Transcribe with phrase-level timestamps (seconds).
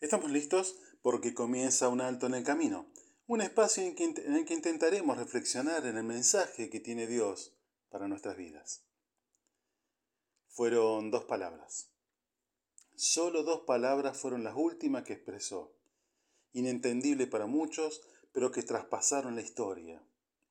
[0.00, 2.90] Estamos listos porque comienza un alto en el camino,
[3.26, 7.54] un espacio en, el que intentaremos reflexionar en el mensaje que tiene Dios
[7.90, 8.82] para nuestras vidas.
[10.48, 11.90] Fueron dos palabras.
[12.96, 15.76] Solo dos palabras fueron las últimas que expresó,
[16.52, 18.00] inentendible para muchos,
[18.32, 20.02] pero que traspasaron la historia.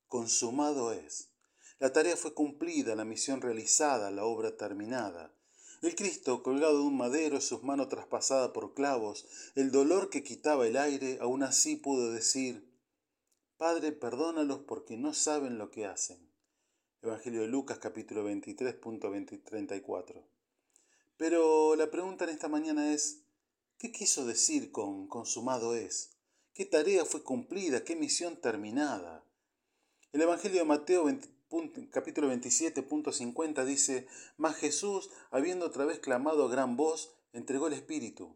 [0.08, 1.32] Consumado es.
[1.80, 5.34] La tarea fue cumplida, la misión realizada, la obra terminada.
[5.82, 9.26] El Cristo colgado de un madero, sus manos traspasadas por clavos,
[9.56, 12.70] el dolor que quitaba el aire, aún así pudo decir,
[13.56, 16.30] Padre, perdónalos porque no saben lo que hacen.
[17.02, 20.28] Evangelio de Lucas capítulo 23, punto 34.
[21.16, 23.24] Pero la pregunta en esta mañana es,
[23.78, 26.12] ¿qué quiso decir con consumado es?
[26.54, 27.86] ¿Qué tarea fue cumplida?
[27.86, 29.24] ¿Qué misión terminada?
[30.12, 36.46] El Evangelio de Mateo 23, punto, capítulo 27.50 dice, mas Jesús, habiendo otra vez clamado
[36.46, 38.36] a gran voz, entregó el Espíritu.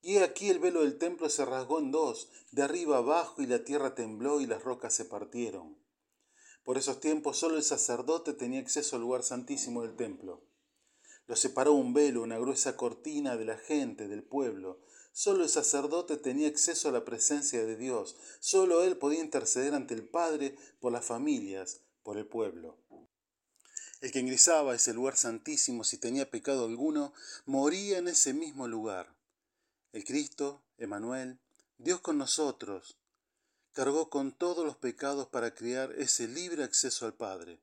[0.00, 3.46] Y he aquí el velo del templo se rasgó en dos, de arriba abajo, y
[3.46, 5.76] la tierra tembló y las rocas se partieron.
[6.62, 10.44] Por esos tiempos solo el sacerdote tenía acceso al lugar santísimo del templo.
[11.26, 14.80] Lo separó un velo, una gruesa cortina de la gente, del pueblo.
[15.12, 18.16] Solo el sacerdote tenía acceso a la presencia de Dios.
[18.40, 22.78] Solo él podía interceder ante el Padre por las familias, por el pueblo.
[24.00, 27.14] El que ingresaba a ese lugar santísimo si tenía pecado alguno,
[27.46, 29.16] moría en ese mismo lugar.
[29.92, 31.40] El Cristo, Emanuel,
[31.78, 32.98] Dios con nosotros,
[33.72, 37.60] cargó con todos los pecados para crear ese libre acceso al Padre.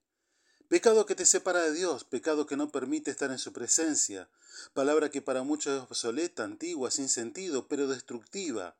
[0.67, 4.29] Pecado que te separa de Dios, pecado que no permite estar en su presencia,
[4.73, 8.77] palabra que para muchos es obsoleta, antigua, sin sentido, pero destructiva.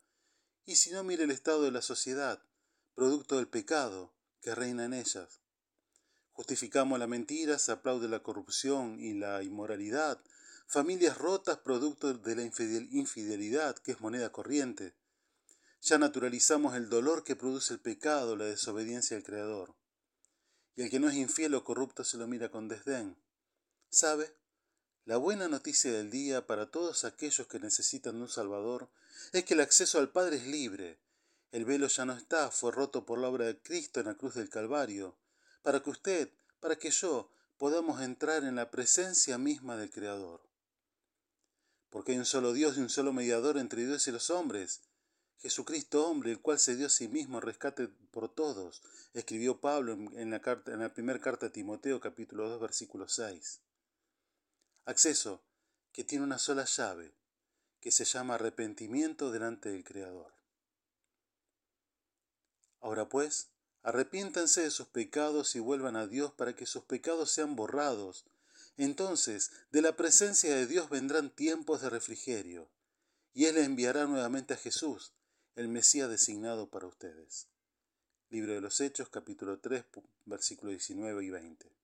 [0.66, 2.42] Y si no mire el estado de la sociedad,
[2.96, 5.41] producto del pecado que reina en ellas.
[6.34, 10.22] Justificamos la mentira, se aplaude la corrupción y la inmoralidad,
[10.66, 14.96] familias rotas producto de la infidelidad, que es moneda corriente.
[15.82, 19.76] Ya naturalizamos el dolor que produce el pecado, la desobediencia al Creador.
[20.76, 23.18] Y el que no es infiel o corrupto se lo mira con desdén.
[23.90, 24.34] ¿Sabe?
[25.04, 28.90] La buena noticia del día para todos aquellos que necesitan de un Salvador
[29.34, 31.00] es que el acceso al Padre es libre.
[31.52, 34.36] El velo ya no está, fue roto por la obra de Cristo en la cruz
[34.36, 35.18] del Calvario
[35.64, 40.42] para que usted, para que yo, podamos entrar en la presencia misma del Creador.
[41.90, 44.82] Porque hay un solo Dios y un solo mediador entre Dios y los hombres,
[45.42, 48.84] Jesucristo hombre, el cual se dio a sí mismo rescate por todos,
[49.14, 53.60] escribió Pablo en la, carta, en la primera carta de Timoteo capítulo 2 versículo 6.
[54.86, 55.42] Acceso
[55.92, 57.12] que tiene una sola llave,
[57.80, 60.32] que se llama arrepentimiento delante del Creador.
[62.80, 63.50] Ahora pues,
[63.84, 68.26] Arrepiéntanse de sus pecados y vuelvan a Dios para que sus pecados sean borrados.
[68.78, 72.70] Entonces, de la presencia de Dios vendrán tiempos de refrigerio,
[73.34, 75.14] y Él enviará nuevamente a Jesús,
[75.56, 77.48] el Mesías designado para ustedes.
[78.30, 79.84] Libro de los Hechos, capítulo 3,
[80.26, 81.81] versículos 19 y 20.